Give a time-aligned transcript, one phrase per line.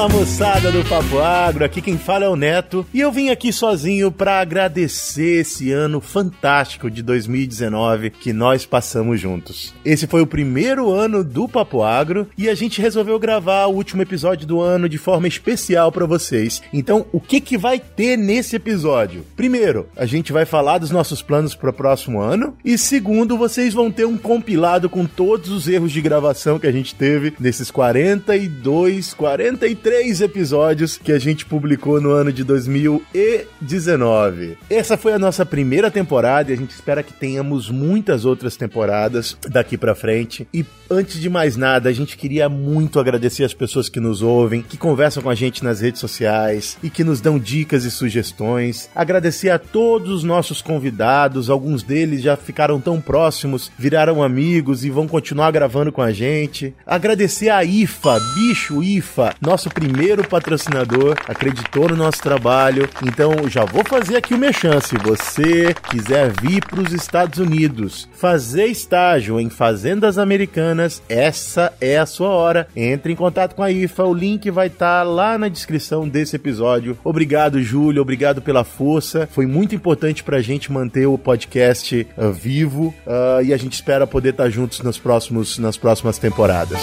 [0.00, 3.52] Fala moçada do Papo Agro, aqui quem fala é o Neto e eu vim aqui
[3.52, 9.74] sozinho para agradecer esse ano fantástico de 2019 que nós passamos juntos.
[9.84, 14.00] Esse foi o primeiro ano do Papo Agro e a gente resolveu gravar o último
[14.00, 16.62] episódio do ano de forma especial para vocês.
[16.72, 19.26] Então, o que que vai ter nesse episódio?
[19.36, 23.74] Primeiro, a gente vai falar dos nossos planos para o próximo ano e segundo, vocês
[23.74, 27.70] vão ter um compilado com todos os erros de gravação que a gente teve nesses
[27.70, 34.56] 42, 43 três episódios que a gente publicou no ano de 2019.
[34.70, 39.36] Essa foi a nossa primeira temporada e a gente espera que tenhamos muitas outras temporadas
[39.48, 40.46] daqui para frente.
[40.54, 44.62] E antes de mais nada, a gente queria muito agradecer as pessoas que nos ouvem,
[44.62, 48.88] que conversam com a gente nas redes sociais e que nos dão dicas e sugestões.
[48.94, 54.90] Agradecer a todos os nossos convidados, alguns deles já ficaram tão próximos, viraram amigos e
[54.90, 56.72] vão continuar gravando com a gente.
[56.86, 62.86] Agradecer a IFA, bicho IFA, nosso primeiro patrocinador, acreditou no nosso trabalho.
[63.02, 64.78] Então já vou fazer aqui o mechan.
[64.80, 71.96] Se você quiser vir para os Estados Unidos fazer estágio em fazendas americanas, essa é
[71.96, 72.68] a sua hora.
[72.76, 76.36] Entre em contato com a IFA, o link vai estar tá lá na descrição desse
[76.36, 76.98] episódio.
[77.02, 79.26] Obrigado, Júlio, obrigado pela força.
[79.32, 83.72] Foi muito importante para a gente manter o podcast uh, vivo uh, e a gente
[83.72, 86.80] espera poder estar tá juntos nos próximos, nas próximas temporadas.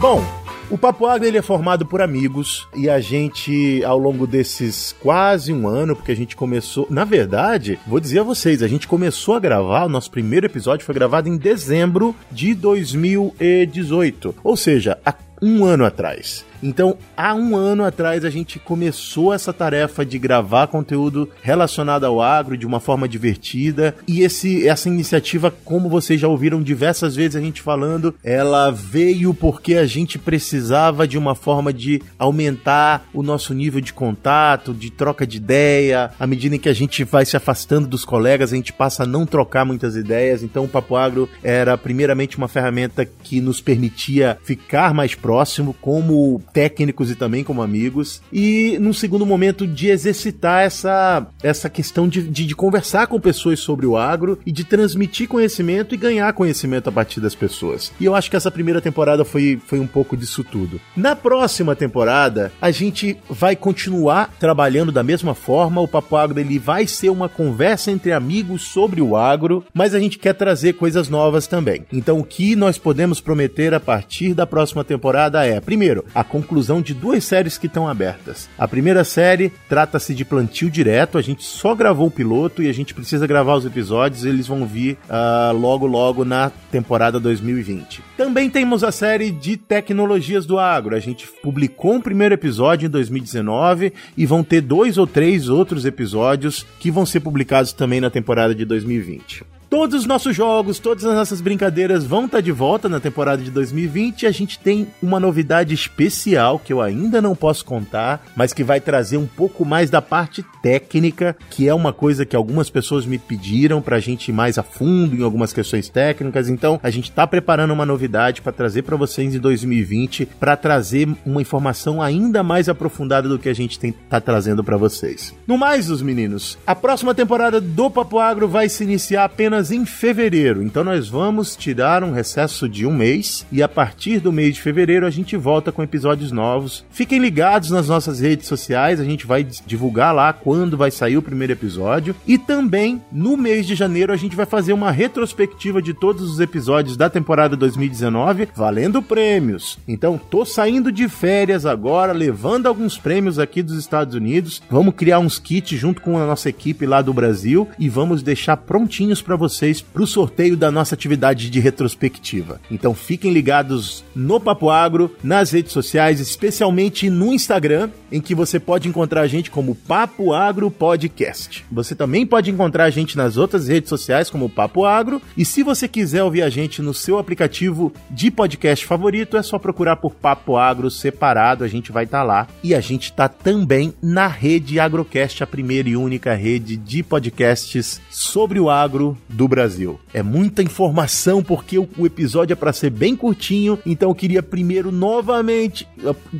[0.00, 0.39] Bom,
[0.70, 5.52] o Papo Agro ele é formado por amigos e a gente, ao longo desses quase
[5.52, 6.86] um ano, porque a gente começou.
[6.88, 10.86] Na verdade, vou dizer a vocês, a gente começou a gravar, o nosso primeiro episódio
[10.86, 14.36] foi gravado em dezembro de 2018.
[14.44, 16.44] Ou seja, há um ano atrás.
[16.62, 22.20] Então, há um ano atrás, a gente começou essa tarefa de gravar conteúdo relacionado ao
[22.20, 23.94] agro de uma forma divertida.
[24.06, 29.32] E esse, essa iniciativa, como vocês já ouviram diversas vezes a gente falando, ela veio
[29.32, 34.90] porque a gente precisava de uma forma de aumentar o nosso nível de contato, de
[34.90, 36.10] troca de ideia.
[36.18, 39.06] À medida em que a gente vai se afastando dos colegas, a gente passa a
[39.06, 40.42] não trocar muitas ideias.
[40.42, 46.42] Então, o Papo Agro era, primeiramente, uma ferramenta que nos permitia ficar mais próximo, como
[46.52, 48.20] técnicos e também como amigos.
[48.32, 53.60] E num segundo momento de exercitar essa, essa questão de, de, de, conversar com pessoas
[53.60, 57.92] sobre o agro e de transmitir conhecimento e ganhar conhecimento a partir das pessoas.
[58.00, 60.80] E eu acho que essa primeira temporada foi, foi um pouco disso tudo.
[60.96, 65.80] Na próxima temporada, a gente vai continuar trabalhando da mesma forma.
[65.80, 70.00] O Papo Agro ele vai ser uma conversa entre amigos sobre o agro, mas a
[70.00, 71.86] gente quer trazer coisas novas também.
[71.92, 76.80] Então, o que nós podemos prometer a partir da próxima temporada é, primeiro, a conclusão
[76.80, 78.48] de duas séries que estão abertas.
[78.56, 82.72] A primeira série trata-se de plantio direto, a gente só gravou o piloto e a
[82.72, 88.02] gente precisa gravar os episódios, eles vão vir uh, logo logo na temporada 2020.
[88.16, 92.90] Também temos a série de tecnologias do agro, a gente publicou um primeiro episódio em
[92.90, 98.10] 2019 e vão ter dois ou três outros episódios que vão ser publicados também na
[98.10, 99.59] temporada de 2020.
[99.70, 103.40] Todos os nossos jogos, todas as nossas brincadeiras vão estar tá de volta na temporada
[103.40, 108.20] de 2020 e a gente tem uma novidade especial que eu ainda não posso contar,
[108.34, 112.34] mas que vai trazer um pouco mais da parte técnica, que é uma coisa que
[112.34, 116.48] algumas pessoas me pediram pra gente ir mais a fundo em algumas questões técnicas.
[116.48, 121.08] Então, a gente tá preparando uma novidade para trazer para vocês em 2020, para trazer
[121.24, 125.32] uma informação ainda mais aprofundada do que a gente tem, tá trazendo para vocês.
[125.46, 129.70] No mais, os meninos, a próxima temporada do Papo Agro vai se iniciar apenas apenas
[129.70, 130.62] em fevereiro.
[130.62, 134.62] Então nós vamos tirar um recesso de um mês e a partir do mês de
[134.62, 136.84] fevereiro a gente volta com episódios novos.
[136.90, 141.22] Fiquem ligados nas nossas redes sociais, a gente vai divulgar lá quando vai sair o
[141.22, 142.16] primeiro episódio.
[142.26, 146.40] E também no mês de janeiro a gente vai fazer uma retrospectiva de todos os
[146.40, 149.78] episódios da temporada 2019, valendo prêmios.
[149.86, 154.62] Então tô saindo de férias agora, levando alguns prêmios aqui dos Estados Unidos.
[154.70, 158.56] Vamos criar uns kits junto com a nossa equipe lá do Brasil e vamos deixar
[158.56, 162.60] prontinhos para vocês vocês para o sorteio da nossa atividade de retrospectiva.
[162.70, 167.90] Então fiquem ligados no Papo Agro, nas redes sociais, especialmente no Instagram.
[168.12, 171.64] em que você pode encontrar a gente como Papo Agro Podcast.
[171.70, 175.22] Você também pode encontrar a gente nas outras redes sociais como Papo Agro.
[175.36, 179.60] E se você quiser ouvir a gente no seu aplicativo de podcast favorito, é só
[179.60, 182.48] procurar por Papo Agro separado, a gente vai estar tá lá.
[182.64, 188.00] E a gente está também na rede Agrocast, a primeira e única rede de podcasts
[188.10, 189.98] sobre o agro do Brasil.
[190.12, 194.90] É muita informação porque o, episódio é para ser bem curtinho, então eu queria primeiro
[194.90, 195.86] novamente,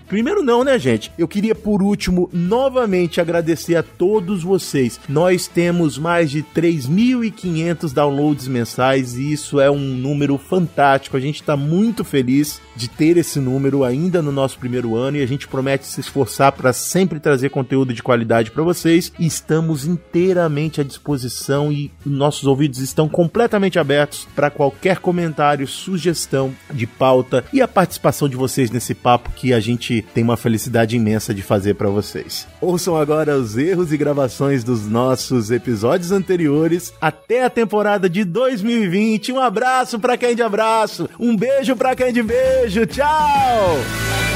[0.08, 1.12] primeiro não, né, gente?
[1.18, 5.00] Eu queria por último novamente agradecer a todos vocês.
[5.08, 11.16] Nós temos mais de 3.500 downloads mensais e isso é um número fantástico.
[11.16, 15.22] A gente está muito feliz de ter esse número ainda no nosso primeiro ano e
[15.22, 19.12] a gente promete se esforçar para sempre trazer conteúdo de qualidade para vocês.
[19.18, 26.86] Estamos inteiramente à disposição e nossos ouvidos estão completamente abertos para qualquer comentário, sugestão de
[26.86, 31.32] pauta e a participação de vocês nesse papo que a gente tem uma felicidade imensa
[31.32, 32.46] de fazer para vocês.
[32.60, 39.32] Ouçam agora os erros e gravações dos nossos episódios anteriores até a temporada de 2020.
[39.32, 42.86] Um abraço para quem de abraço, um beijo para quem de beijo.
[42.86, 44.29] Tchau!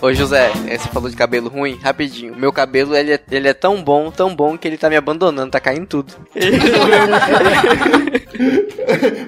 [0.00, 2.36] Ô José, você falou de cabelo ruim, rapidinho.
[2.36, 5.50] Meu cabelo, ele é, ele é tão bom, tão bom que ele tá me abandonando,
[5.50, 6.12] tá caindo tudo.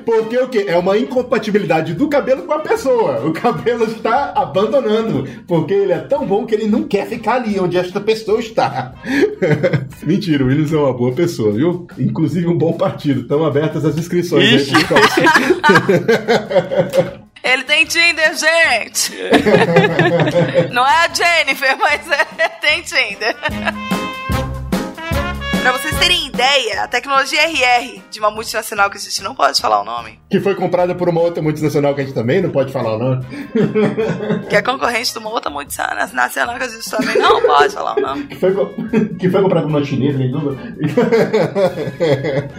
[0.05, 0.67] Porque o quê?
[0.69, 3.27] É uma incompatibilidade do cabelo com a pessoa.
[3.27, 5.27] O cabelo está abandonando.
[5.47, 8.95] Porque ele é tão bom que ele não quer ficar ali onde esta pessoa está.
[10.05, 11.87] Mentira, o Willis é uma boa pessoa, viu?
[11.99, 13.23] Inclusive um bom partido.
[13.23, 14.75] Estão abertas as inscrições Ixi.
[14.75, 14.85] aí.
[17.49, 19.13] Ele tem Tinder, gente!
[20.71, 23.35] Não é a Jennifer, mas é, tem Tinder.
[25.69, 29.61] Pra vocês terem ideia, a tecnologia RR de uma multinacional que a gente não pode
[29.61, 30.19] falar o nome.
[30.31, 32.99] Que foi comprada por uma outra multinacional que a gente também não pode falar o
[32.99, 33.27] nome.
[34.49, 38.01] Que é concorrente de uma outra multinacional que a gente também não pode falar o
[38.01, 38.29] nome.
[38.29, 38.55] Que foi,
[39.19, 40.75] que foi comprada por uma chinesa, nem dúvida.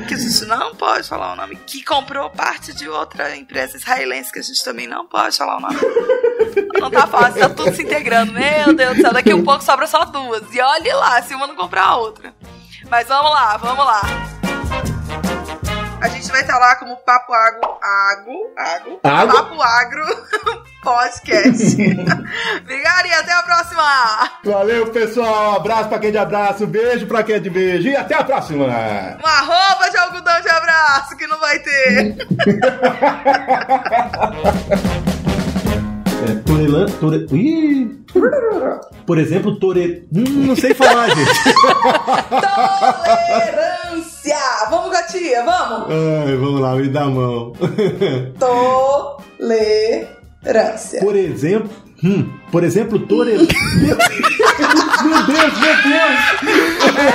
[0.07, 1.55] Que a gente não pode falar o nome.
[1.65, 5.61] Que comprou parte de outra empresa israelense que a gente também não pode falar o
[5.61, 5.77] nome.
[6.79, 8.33] Não tá fácil, tá tudo se integrando.
[8.33, 10.43] Meu Deus do céu, daqui a um pouco sobra só duas.
[10.53, 12.31] E olhe lá, se uma não comprar a outra.
[12.89, 14.01] Mas vamos lá, vamos lá.
[16.01, 19.33] A gente vai estar lá como Papo Agro, Agro, Agro, Agro?
[19.35, 20.05] Papo Agro
[20.81, 21.75] Podcast.
[22.61, 24.29] Obrigada e até a próxima.
[24.45, 25.57] Valeu, pessoal.
[25.57, 28.65] Abraço pra quem de abraço, beijo pra quem de beijo e até a próxima.
[28.65, 32.15] Uma roupa de algodão de abraço que não vai ter.
[36.19, 36.85] É, Torelan.
[36.99, 37.25] Tore...
[37.31, 37.98] Ih!
[39.05, 40.07] Por exemplo, Tore.
[40.13, 41.31] Hum, não sei falar, gente.
[43.31, 44.37] Tolerância.
[44.69, 45.87] Vamos, gatinha, vamos.
[45.89, 47.53] Ai, vamos lá, me dá a mão.
[48.39, 50.18] Tolerância.
[51.01, 51.69] Por exemplo.
[52.03, 53.31] Hum, por exemplo, Tore.
[55.01, 56.19] Meu Deus, meu Deus!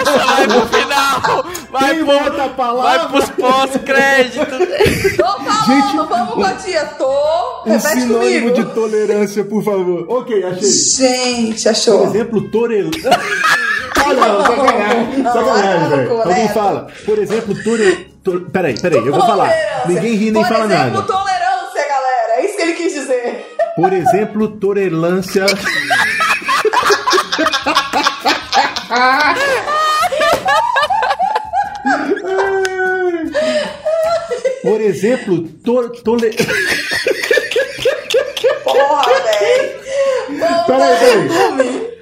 [0.01, 1.45] Essa vai pro final!
[1.71, 2.99] Vai, Quem pro, volta a palavra?
[2.99, 4.59] vai pros pós-créditos!
[5.17, 6.85] Tô falando, Gente, vamos, gatinha.
[6.99, 7.63] Tô.
[7.67, 8.55] Um Repete sinônimo comigo.
[8.55, 10.07] de tolerância, por favor.
[10.09, 10.71] Ok, achei.
[10.71, 12.05] Gente, Por achou.
[12.07, 12.91] exemplo, Torel.
[13.97, 15.19] Ah, não, sacanagem.
[15.19, 16.23] Não, Sacanagem, velho.
[16.23, 16.89] Alguém fala.
[17.05, 17.97] Por exemplo, Torel.
[18.23, 18.41] Tor...
[18.51, 19.53] Peraí, peraí, eu vou falar.
[19.87, 21.03] Ninguém ri nem Por fala exemplo, nada.
[23.77, 25.47] Por exemplo, torelância.
[34.63, 36.31] Por exemplo, to, tole...
[38.63, 40.65] Porra, velho.
[40.67, 41.95] Peraí.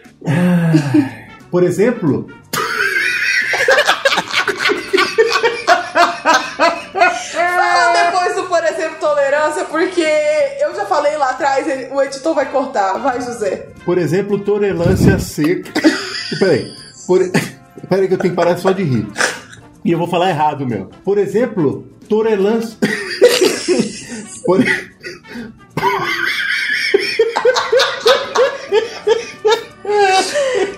[1.51, 2.29] Por exemplo,
[9.43, 10.07] tolerância, porque
[10.61, 12.99] eu já falei lá atrás, ele- o editor vai cortar.
[12.99, 13.69] Vai, José.
[13.85, 15.71] por exemplo, torelância seca.
[16.39, 16.73] Peraí.
[17.07, 17.21] Por...
[17.89, 19.07] Peraí que eu tenho que parar só de rir.
[19.85, 20.91] E eu vou falar errado, meu.
[21.05, 22.79] Por exemplo, torelância.
[24.47, 24.61] Por...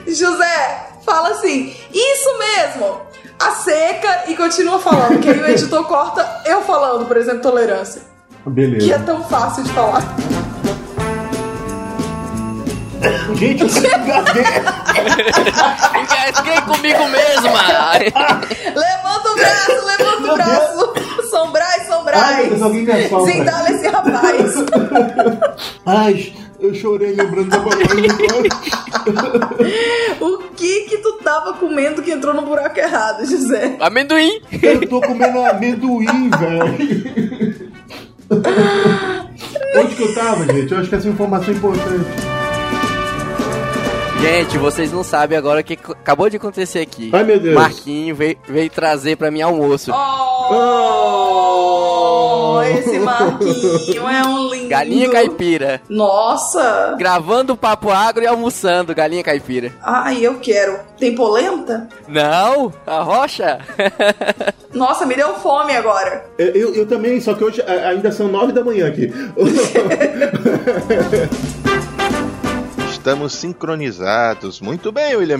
[0.06, 3.00] José, fala assim, isso mesmo.
[3.38, 8.02] A seca e continua falando, que aí o editor corta eu falando, por exemplo, tolerância.
[8.44, 8.98] Que é Beleza.
[9.00, 10.02] tão fácil de falar.
[13.36, 14.44] Gente, eu engasguei.
[16.00, 17.62] Engasguei comigo mesma!
[18.74, 20.92] Levanta o braço, levanta o braço.
[21.30, 22.36] São Braz, São Ai, Braz.
[22.38, 23.32] meu Deus, alguém me assalta.
[23.32, 24.54] Zindala esse rapaz.
[25.86, 27.86] Ai, eu chorei lembrando da palavra.
[30.20, 33.76] o que que tu tava comendo que entrou no buraco errado, José?
[33.80, 34.40] Amendoim!
[34.62, 37.24] Eu tô comendo amendoim, velho.
[38.31, 40.73] Onde que eu tava, gente?
[40.73, 42.53] Eu acho que essa informação é importante.
[44.25, 47.11] Gente, vocês não sabem agora o que acabou de acontecer aqui.
[47.12, 47.54] Ai, meu Deus.
[47.54, 49.93] Marquinho veio, veio trazer pra mim almoço.
[49.93, 50.49] Oh,
[52.62, 54.71] esse Marquinho é um lindo.
[54.71, 55.83] Galinha caipira.
[55.90, 56.97] Nossa!
[56.99, 59.71] Gravando papo agro e almoçando galinha caipira.
[59.83, 60.78] Ai, eu quero.
[60.99, 61.87] Tem polenta?
[62.09, 63.59] Não, a rocha.
[64.73, 66.25] Nossa, me deu fome agora.
[66.38, 69.12] Eu, eu, eu também, só que hoje ainda são nove da manhã aqui.
[73.04, 74.62] Estamos sincronizados.
[74.62, 75.37] Muito bem, William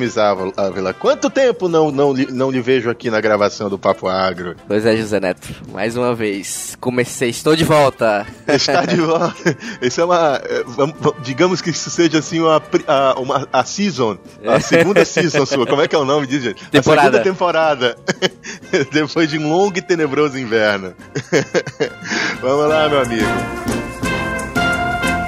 [0.55, 0.93] Ávila.
[0.93, 4.55] Quanto tempo não, não, lhe- não lhe vejo aqui na gravação do Papo Agro?
[4.69, 5.49] Pois é, José Neto.
[5.73, 6.77] Mais uma vez.
[6.79, 8.27] Comecei, estou de volta.
[8.47, 9.57] Está de volta.
[9.81, 10.43] Isso é uma.
[10.45, 10.63] é,
[11.23, 14.19] digamos que isso seja assim uma, a, uma a season.
[14.47, 15.67] A segunda season sua.
[15.67, 16.69] Como é que é o nome disso, gente?
[16.69, 17.09] Temporada.
[17.09, 17.97] A segunda temporada.
[18.93, 20.93] Depois de um longo e tenebroso inverno.
[22.43, 23.94] Vamos lá, meu amigo.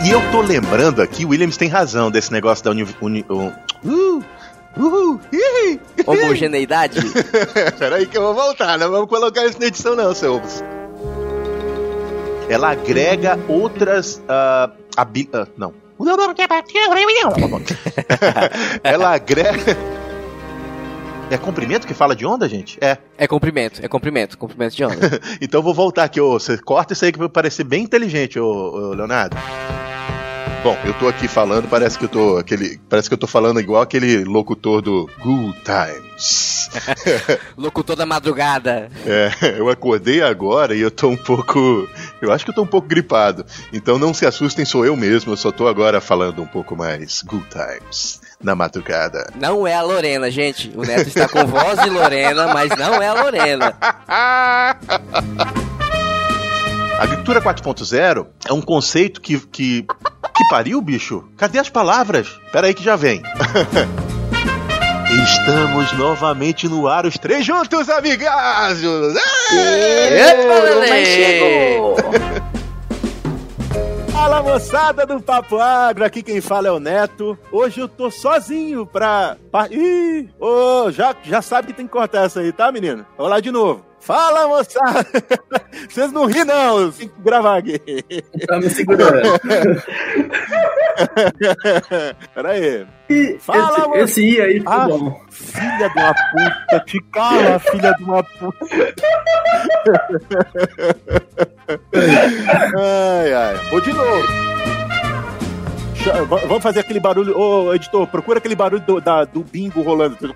[0.06, 2.86] E eu tô lembrando aqui, o Williams tem razão desse negócio da uni...
[3.00, 3.52] uni uh,
[3.84, 4.24] uh,
[4.78, 5.20] uh.
[6.06, 7.00] Homogeneidade.
[7.76, 10.62] Peraí que eu vou voltar, não vamos colocar isso na edição não, seus.
[12.48, 15.74] Ela agrega outras ah, habi- ah, não.
[18.84, 19.76] Ela agrega
[21.28, 22.78] É comprimento que fala de onda, gente?
[22.80, 22.96] É.
[23.18, 25.20] É comprimento, é comprimento, comprimento de onda.
[25.42, 26.34] Então vou voltar aqui, ô.
[26.34, 29.36] Você corta isso aí que vai parecer bem inteligente, ô, ô, Leonardo.
[30.66, 33.60] Bom, eu tô aqui falando, parece que eu tô aquele, parece que eu tô falando
[33.60, 36.68] igual aquele locutor do Good Times.
[37.56, 38.90] Locutor da madrugada.
[39.06, 41.88] É, eu acordei agora e eu tô um pouco,
[42.20, 43.46] eu acho que eu tô um pouco gripado.
[43.72, 47.22] Então não se assustem, sou eu mesmo, eu só tô agora falando um pouco mais
[47.22, 49.30] Good Times na madrugada.
[49.36, 50.72] Não é a Lorena, gente.
[50.74, 53.76] O Neto está com voz de Lorena, mas não é a Lorena.
[56.98, 59.84] A agricultura 4.0 é um conceito que, que.
[60.46, 61.24] Que pariu, bicho?
[61.36, 62.28] Cadê as palavras?
[62.52, 63.20] Pera aí que já vem.
[65.24, 67.88] Estamos novamente no ar, os três juntos,
[69.50, 71.04] Lelê!
[71.04, 71.96] chegou!
[74.12, 77.36] Fala moçada do Papo Agro, aqui quem fala é o Neto.
[77.50, 79.36] Hoje eu tô sozinho pra.
[79.50, 79.66] pra...
[79.68, 83.04] Ih, ô, já, já sabe que tem que cortar essa aí, tá, menino?
[83.16, 83.84] Vamos lá de novo.
[84.00, 85.04] Fala moçada!
[85.90, 87.80] Vocês não ri, não, eu tenho que gravar aqui.
[88.46, 89.40] Tá me segurando.
[92.34, 92.86] Pera aí.
[93.10, 94.86] E Fala, esse, esse I aí Ah.
[94.88, 95.20] bom.
[95.30, 98.66] Filha de uma puta, te cala, filha de uma puta.
[102.78, 103.54] Ai, ai.
[103.70, 104.26] Vou de novo.
[106.48, 107.36] Vamos fazer aquele barulho.
[107.38, 110.16] Ô, editor, procura aquele barulho do, da- do bingo rolando.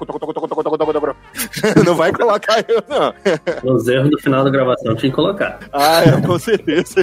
[1.84, 3.74] Não vai colocar eu, não.
[3.74, 5.58] Os erros do final da gravação tinha que colocar.
[5.72, 6.94] Ah, é, com certeza.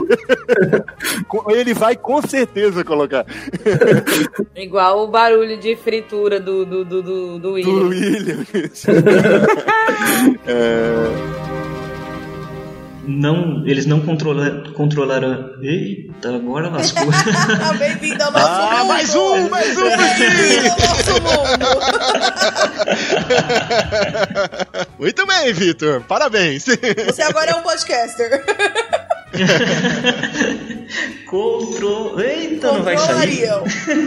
[1.49, 3.25] Ele vai com certeza colocar.
[4.55, 7.87] Igual o barulho de fritura do, do, do, do, do Do William.
[7.87, 8.45] William.
[10.45, 11.36] É,
[13.07, 15.55] Não, eles não controla, controlaram.
[15.61, 17.07] Eita, agora lascou.
[17.79, 18.87] Bem-vindo ao nosso Ah, mundo!
[18.89, 21.65] mais um, mais um Bem-vindo ao nosso mundo!
[24.99, 26.01] Muito bem, Vitor.
[26.01, 26.65] Parabéns.
[27.05, 28.43] Você agora é um podcaster.
[31.29, 32.19] Contro...
[32.19, 33.47] Eita, não vai sair.
[33.49, 33.63] Controlariam.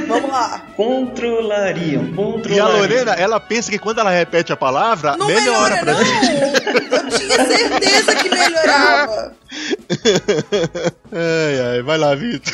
[0.08, 0.62] Vamos lá.
[0.76, 2.78] Controlariam, E a controlariam.
[2.78, 6.04] Lorena, ela pensa que quando ela repete a palavra, Não melhora melhora, pra não.
[6.04, 6.30] gente.
[6.92, 9.34] Eu tinha certeza que melhorava.
[11.12, 12.52] Ai, ai, vai lá, Vitor.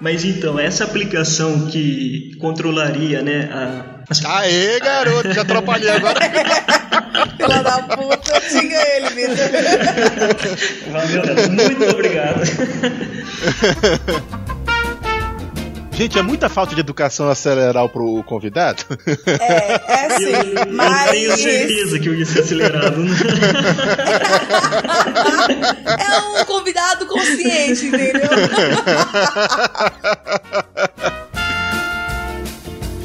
[0.00, 3.96] Mas então, essa aplicação que controlaria, né, a...
[4.38, 6.20] Aê, garoto, te atrapalhei agora.
[7.36, 9.36] Filha da puta, xinga ele, Vitor.
[10.92, 11.22] Valeu.
[11.50, 12.42] Muito obrigado.
[15.96, 18.84] Gente, é muita falta de educação acelerar pro convidado.
[19.40, 20.26] É, é sim.
[20.26, 23.02] eu Mas tenho certeza que eu ia ser acelerado.
[23.02, 23.16] né?
[25.98, 28.28] é um convidado consciente, entendeu?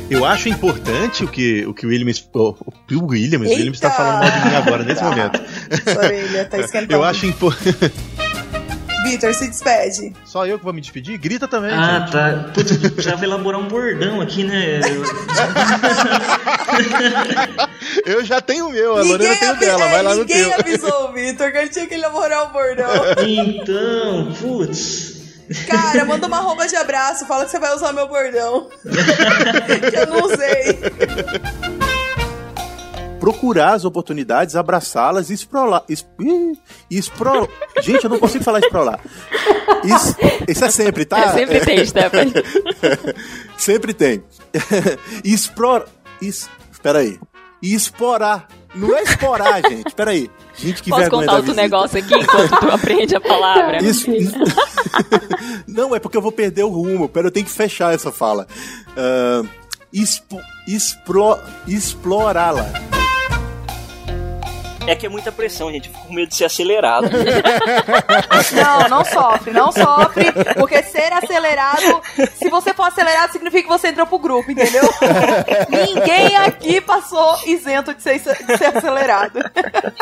[0.10, 2.74] Eu acho importante o que o que o Williams, o, o
[3.08, 5.40] Williams, o Williams está falando mal de mim agora nesse momento.
[5.82, 6.92] Sua orelha tá esquentando.
[6.92, 7.94] Eu acho importante.
[9.04, 10.14] Vitor, se despede.
[10.24, 11.18] Só eu que vou me despedir?
[11.18, 11.72] Grita também.
[11.72, 12.12] Ah, gente.
[12.12, 12.52] tá.
[12.54, 14.80] Putz, precisava elaborar um bordão aqui, né?
[18.06, 20.46] Eu já tenho o meu, a Lorena tem o dela, é, vai lá no ninguém
[20.46, 20.54] teu.
[20.60, 22.90] avisou o Vitor que ele tinha que elaborar o bordão.
[23.28, 25.12] Então, putz.
[25.68, 28.70] Cara, manda uma roupa de abraço, fala que você vai usar meu bordão.
[29.90, 30.80] que eu não usei.
[33.22, 35.84] Procurar as oportunidades, abraçá-las e esprolar.
[36.90, 37.48] Espro,
[37.82, 39.00] gente, eu não consigo falar esprolar.
[39.84, 40.16] Isso,
[40.48, 41.20] isso é sempre, tá?
[41.20, 42.34] É, sempre tem, Stephanie.
[43.56, 44.24] sempre tem.
[45.24, 45.86] Espro,
[46.20, 47.20] es, espera aí.
[47.62, 48.48] Esporar.
[48.74, 49.88] Não é esporar, gente.
[49.88, 50.28] Espera aí.
[50.58, 51.62] Gente, que Posso vergonha contar outro visita.
[51.62, 53.78] negócio aqui enquanto tu aprende a palavra?
[53.86, 54.34] Isso, isso-
[55.68, 57.08] Não, é porque eu vou perder o rumo.
[57.08, 58.48] Pera, eu tenho que fechar essa fala.
[58.98, 59.44] Ah,
[59.94, 61.38] expo- explo-
[61.68, 62.66] explorá-la.
[64.92, 65.88] É que é muita pressão, gente.
[65.88, 67.08] Fico com medo de ser acelerado.
[68.52, 70.26] Não, não sofre, não sofre,
[70.58, 72.02] porque ser acelerado,
[72.36, 74.84] se você for acelerado, significa que você entrou pro grupo, entendeu?
[75.70, 79.40] Ninguém aqui passou isento de ser, de ser acelerado.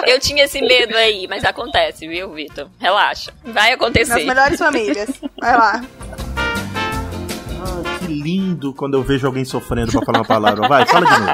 [0.05, 2.67] Eu tinha esse medo aí, mas acontece, viu, Vitor?
[2.79, 3.31] Relaxa.
[3.43, 4.13] Vai acontecer.
[4.13, 5.09] Nas melhores famílias.
[5.39, 5.81] Vai lá.
[8.09, 10.67] Ah, lindo quando eu vejo alguém sofrendo pra falar uma palavra.
[10.67, 11.33] Vai, fala de novo.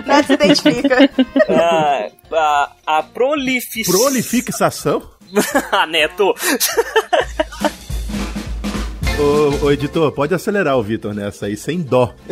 [0.06, 1.10] Não se identifica.
[1.48, 3.86] Ah, a, a prolifis...
[3.86, 5.02] Prolifixação?
[5.72, 6.34] ah, Neto.
[9.18, 12.14] Ô, ô, editor, pode acelerar o Vitor nessa aí, sem dó.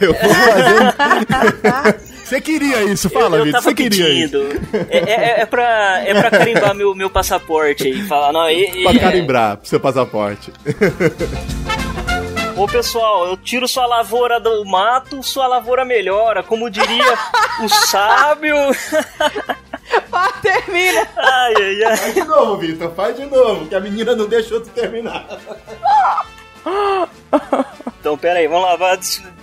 [0.00, 2.09] eu vou fazer.
[2.30, 3.10] Você queria isso?
[3.10, 3.60] Fala, eu, eu Vitor.
[3.60, 4.38] Você queria isso?
[4.38, 4.86] pedindo.
[4.88, 8.06] É, é, é, pra, é pra carimbar meu, meu passaporte aí.
[8.06, 10.52] Falar, não, e, e- Pra carimbrar pro seu passaporte.
[12.56, 16.40] Ô pessoal, eu tiro sua lavoura do mato, sua lavoura melhora.
[16.44, 17.18] Como diria
[17.64, 18.54] o sábio.
[20.08, 21.08] Vai, termina.
[21.16, 21.96] Ai, ai, ai.
[21.96, 25.26] Faz de novo, Vitor, faz de novo, que a menina não deixou tu terminar.
[27.98, 28.96] Então, pera aí, vamos lá, vai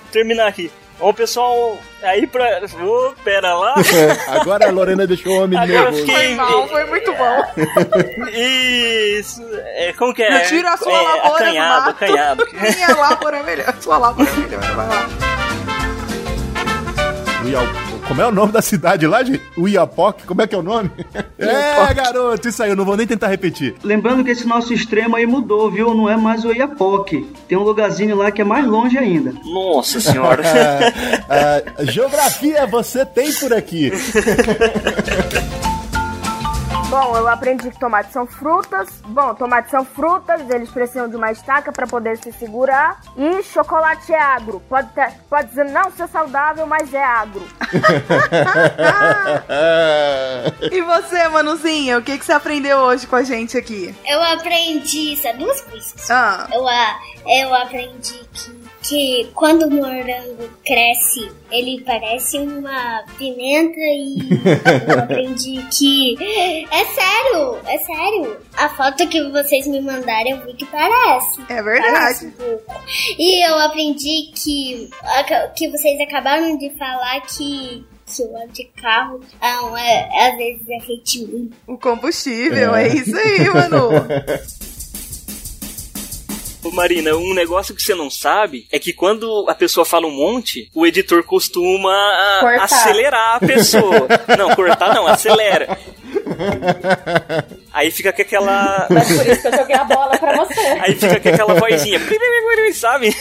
[0.10, 0.72] terminar aqui.
[1.00, 2.60] Ô pessoal, aí pra.
[2.84, 3.76] Ô, pera lá.
[4.42, 6.06] Agora a Lorena deixou o homem Agora nervoso.
[6.06, 6.16] fiquei.
[6.16, 7.44] Foi mal, foi muito bom.
[8.34, 9.44] Isso.
[9.76, 10.44] É, como que é?
[10.44, 11.90] Eu tiro a sua é, lavoura do acanhado, mato.
[11.90, 12.48] acanhado.
[12.76, 13.76] Minha lavoura é melhor.
[13.80, 14.62] Sua lavoura é melhor.
[14.76, 15.08] Vai lá.
[18.08, 19.42] Como é o nome da cidade lá, gente?
[19.58, 20.26] Uiapoque?
[20.26, 20.90] Como é que é o nome?
[21.40, 23.76] É, garoto, isso aí, eu não vou nem tentar repetir.
[23.84, 25.94] Lembrando que esse nosso extremo aí mudou, viu?
[25.94, 27.30] Não é mais o Iapoque.
[27.48, 29.34] Tem um lugarzinho lá que é mais longe ainda.
[29.46, 30.44] Nossa senhora.
[31.30, 33.92] Ah, ah, geografia você tem por aqui.
[37.00, 38.90] Bom, eu aprendi que tomates são frutas.
[39.06, 43.00] Bom, tomates são frutas, eles precisam de uma estaca para poder se segurar.
[43.16, 44.60] E chocolate é agro.
[44.68, 47.44] Pode, ter, pode dizer não ser saudável, mas é agro.
[50.72, 53.94] E você, Manuzinha, o que, que você aprendeu hoje com a gente aqui?
[54.06, 56.10] Eu aprendi, sabe duas coisas.
[56.10, 56.48] Ah.
[56.52, 64.18] Eu, a- eu aprendi que, que quando o morango cresce, ele parece uma pimenta e
[64.88, 66.16] eu aprendi que.
[66.72, 68.38] É sério, é sério.
[68.56, 71.42] A foto que vocês me mandaram eu vi que parece.
[71.50, 71.92] É verdade.
[71.92, 72.82] Parece um pouco.
[73.18, 74.90] E eu aprendi que,
[75.56, 77.86] que vocês acabaram de falar que.
[78.08, 81.50] Que o óleo de carro ah, é, às vezes é retinho.
[81.68, 83.90] O combustível, é isso aí, Manu.
[86.68, 90.12] Ô, Marina, um negócio que você não sabe é que quando a pessoa fala um
[90.12, 91.94] monte, o editor costuma
[92.42, 92.64] Cortar.
[92.64, 94.08] acelerar a pessoa.
[94.38, 95.78] não, cortar não, acelera.
[97.74, 98.88] Aí fica com aquela.
[98.90, 100.60] Mas por isso que eu joguei a bola pra você.
[100.82, 102.02] Aí fica com aquela vozinha,
[102.74, 103.16] sabe?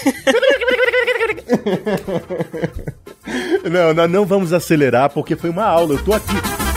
[3.71, 5.95] Não, nós não vamos acelerar porque foi uma aula.
[5.95, 6.76] Eu tô aqui.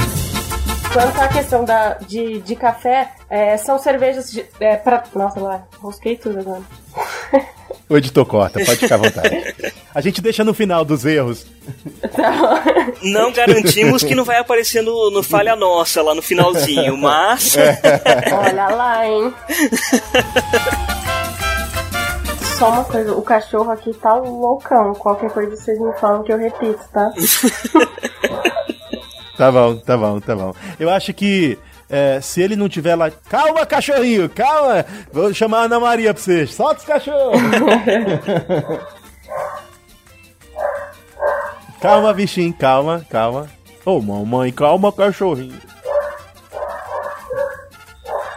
[0.92, 5.04] Quanto à questão da, de, de café, é, são cervejas de, é, pra...
[5.14, 6.62] Nossa, lá, rosquei tudo agora.
[7.88, 9.74] O editor corta, pode ficar à vontade.
[9.94, 11.46] A gente deixa no final dos erros.
[13.02, 17.56] Não garantimos que não vai aparecer no, no Falha Nossa lá no finalzinho, mas.
[18.32, 19.34] Olha lá, hein?
[22.60, 24.94] Só uma coisa, o cachorro aqui tá loucão.
[24.94, 27.12] Qualquer coisa vocês me falam que eu repito, tá?
[29.40, 30.54] Tá bom, tá bom, tá bom.
[30.78, 31.58] Eu acho que
[31.90, 33.10] é, se ele não tiver lá.
[33.10, 34.86] Calma, cachorrinho, calma!
[35.14, 36.54] Vou chamar a Ana Maria pra vocês.
[36.54, 37.40] Solta os cachorros!
[41.82, 43.50] calma, bichinho, calma, calma.
[43.86, 45.58] Ô, mamãe, calma, cachorrinho.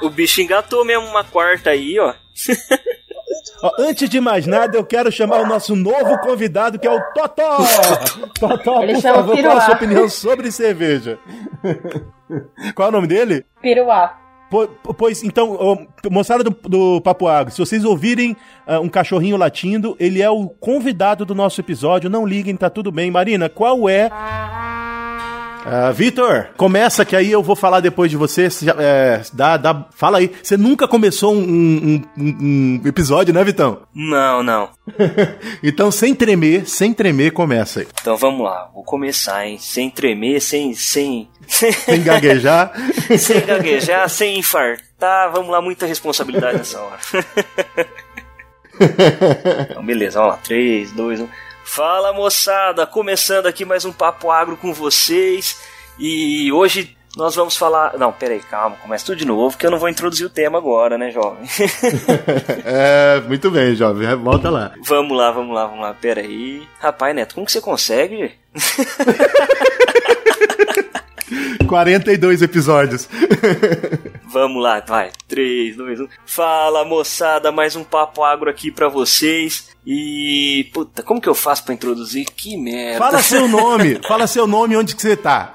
[0.03, 2.15] O bicho engatou mesmo uma quarta aí, ó.
[3.63, 7.01] Ó, antes de mais nada, eu quero chamar o nosso novo convidado, que é o
[7.15, 7.59] Totó!
[8.39, 11.19] Totó, Ele por favor, qual a sua opinião sobre cerveja?
[12.75, 13.45] qual é o nome dele?
[13.61, 14.19] Piruá.
[14.51, 19.97] Po- Pois, então, moçada do, do Papo Agro, se vocês ouvirem ah, um cachorrinho latindo,
[19.99, 22.11] ele é o convidado do nosso episódio.
[22.11, 23.11] Não liguem, tá tudo bem.
[23.11, 24.11] Marina, qual é
[25.65, 28.51] Ah, Vitor, começa que aí eu vou falar depois de você.
[28.51, 30.33] Você já- é, dá, dá, fala aí.
[30.43, 33.83] Você nunca começou um, um- um- um episódio, né, Vitão?
[33.95, 34.71] Não, não.
[35.63, 37.87] Então, sem tremer, sem tremer, começa aí.
[38.01, 39.57] Então vamos lá, vou começar, hein?
[39.61, 40.75] Sem tremer, sem.
[40.75, 41.29] sem.
[41.47, 42.73] Sem gaguejar.
[43.17, 45.31] sem gaguejar, sem infartar.
[45.33, 46.99] Vamos lá, muita responsabilidade nessa hora.
[49.71, 50.41] então, beleza, vamos lá.
[50.43, 51.29] 3, 2, 1.
[51.65, 55.59] Fala moçada, começando aqui mais um Papo Agro com vocês.
[55.99, 57.97] E hoje nós vamos falar.
[57.99, 60.99] Não, peraí, calma, começa tudo de novo, que eu não vou introduzir o tema agora,
[60.99, 61.49] né, jovem?
[62.65, 64.15] É, muito bem, jovem.
[64.17, 64.73] Volta lá.
[64.85, 66.63] vamos lá, vamos lá, vamos lá, peraí.
[66.79, 68.33] Rapaz, Neto, como que você consegue?
[71.73, 73.09] 42 episódios.
[74.29, 75.11] Vamos lá, vai.
[75.27, 76.09] 3, 2, 1.
[76.27, 79.72] Fala moçada, mais um papo agro aqui pra vocês.
[79.87, 80.71] E.
[80.73, 82.27] Puta, como que eu faço pra introduzir?
[82.27, 82.99] Que merda.
[82.99, 84.01] Fala seu nome.
[84.07, 85.55] Fala seu nome onde que você tá.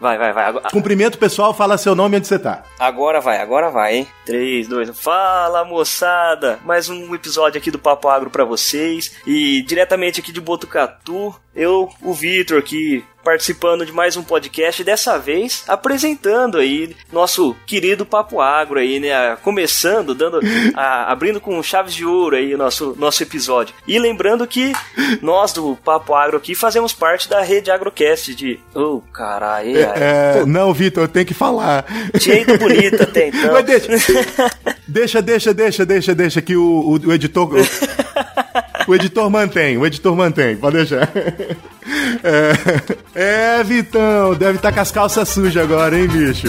[0.00, 0.44] Vai, vai, vai.
[0.44, 2.64] Agora, Cumprimento pessoal, fala seu nome e onde você tá.
[2.78, 4.08] agora vai, agora vai, hein?
[4.26, 4.94] 3, 2, 1.
[4.94, 9.12] Fala moçada, mais um episódio aqui do Papo Agro pra vocês.
[9.26, 13.02] E diretamente aqui de Botucatu, eu, o Vitor aqui.
[13.24, 19.34] Participando de mais um podcast, dessa vez apresentando aí nosso querido Papo Agro aí, né?
[19.42, 20.38] Começando, dando,
[20.76, 23.74] a- abrindo com chaves de ouro aí o nosso, nosso episódio.
[23.84, 24.72] E lembrando que
[25.20, 28.60] nós do Papo Agro aqui fazemos parte da rede Agrocast de.
[28.72, 31.84] Oh, caralho, É, não, Vitor, eu tenho que falar.
[32.20, 33.54] Tinha ido bonita até então.
[33.54, 33.88] Mas deixa,
[34.86, 37.48] deixa, deixa, deixa, deixa, deixa que o, o, o editor.
[38.86, 41.10] O, editor mantém, o editor mantém, pode deixar.
[43.14, 46.48] É, é Vitão, deve estar com as calças sujas agora, hein, bicho?